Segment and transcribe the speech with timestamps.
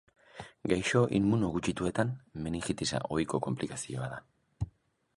[0.71, 2.15] Gaixo immunogutxituetan
[2.47, 4.69] meningitisa ohiko konplikazioa da.